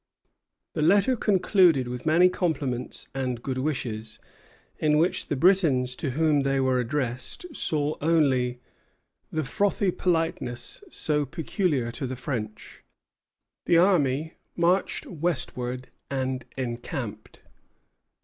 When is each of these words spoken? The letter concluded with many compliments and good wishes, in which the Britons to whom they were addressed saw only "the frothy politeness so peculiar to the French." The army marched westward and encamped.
The 0.73 0.81
letter 0.81 1.15
concluded 1.15 1.87
with 1.87 2.07
many 2.07 2.27
compliments 2.27 3.07
and 3.13 3.43
good 3.43 3.59
wishes, 3.59 4.17
in 4.79 4.97
which 4.97 5.27
the 5.27 5.35
Britons 5.35 5.95
to 5.97 6.09
whom 6.17 6.39
they 6.41 6.59
were 6.59 6.79
addressed 6.79 7.45
saw 7.55 7.97
only 8.01 8.59
"the 9.31 9.43
frothy 9.43 9.91
politeness 9.91 10.83
so 10.89 11.23
peculiar 11.27 11.91
to 11.91 12.07
the 12.07 12.15
French." 12.15 12.83
The 13.65 13.77
army 13.77 14.33
marched 14.55 15.05
westward 15.05 15.89
and 16.09 16.45
encamped. 16.57 17.41